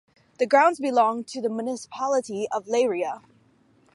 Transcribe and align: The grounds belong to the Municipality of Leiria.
The 0.39 0.47
grounds 0.47 0.79
belong 0.79 1.25
to 1.25 1.41
the 1.41 1.49
Municipality 1.51 2.47
of 2.51 2.65
Leiria. 2.65 3.21